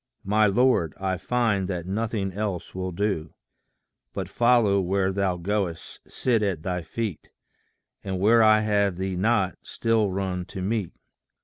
[0.25, 3.35] My Lord, I find that nothing else will do,
[4.13, 7.29] But follow where thou goest, sit at thy feet,
[8.03, 10.89] And where I have thee not, still run to meet.